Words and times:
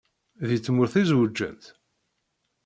Deg 0.47 0.59
tmurt 0.65 0.93
i 1.01 1.03
zewǧent? 1.09 1.63